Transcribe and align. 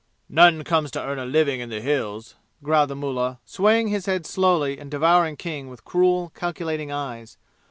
"None 0.29 0.63
comes 0.63 0.89
to 0.89 0.99
earn 0.99 1.19
a 1.19 1.25
living 1.27 1.59
in 1.59 1.69
the 1.69 1.79
Hills," 1.79 2.33
growled 2.63 2.89
the 2.89 2.95
mullah, 2.95 3.37
swaying 3.45 3.89
his 3.89 4.07
head 4.07 4.25
slowly 4.25 4.79
and 4.79 4.89
devouring 4.89 5.35
King 5.37 5.69
with 5.69 5.85
cruel 5.85 6.31
calculating 6.33 6.91
eyes. 6.91 7.37